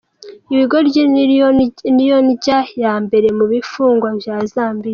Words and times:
Ibigori 0.53 0.87
niyo 1.99 2.19
ndya 2.31 2.59
ya 2.83 2.93
mbere 3.05 3.27
mu 3.37 3.45
bifungugwa 3.51 4.09
vya 4.21 4.37
Zambia. 4.53 4.89